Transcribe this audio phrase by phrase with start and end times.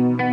[0.00, 0.29] I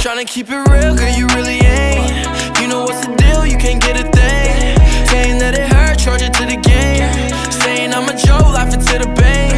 [0.00, 2.58] Tryna keep it real, girl, you really ain't.
[2.58, 4.76] You know what's the deal, you can't get a thing.
[5.08, 7.04] Saying that it hurt, charge it to the game.
[7.52, 9.52] Saying I'm a joke, laughing to the bank.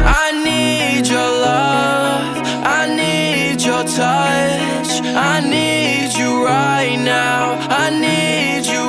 [0.00, 5.04] I need your love, I need your touch.
[5.04, 8.87] I need you right now, I need you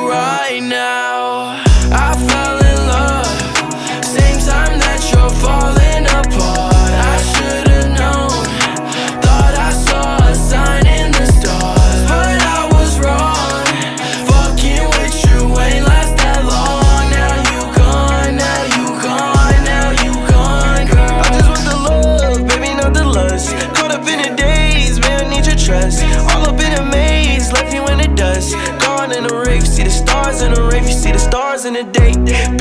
[29.89, 32.11] the stars in the rave, you see the stars in the day.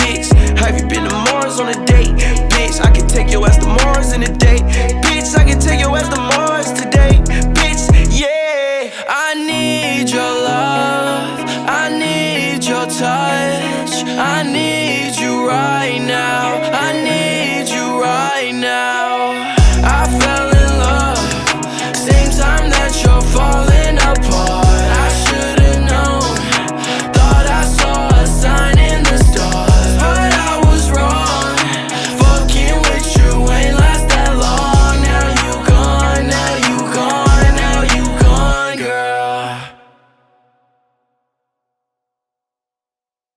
[0.00, 2.14] Bitch, have you been to Mars on a date?
[2.54, 4.58] Bitch, I can take your ass to Mars in a day.
[5.04, 7.20] Bitch, I can take your ass to Mars today.
[7.52, 8.90] Bitch, yeah.
[9.08, 16.67] I need your love, I need your touch, I need you right now,